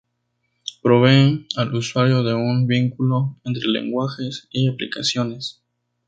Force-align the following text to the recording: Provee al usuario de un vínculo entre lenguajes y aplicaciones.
Provee 0.81 1.45
al 1.57 1.75
usuario 1.75 2.23
de 2.23 2.33
un 2.33 2.65
vínculo 2.65 3.37
entre 3.43 3.67
lenguajes 3.67 4.47
y 4.49 4.67
aplicaciones. 4.67 5.61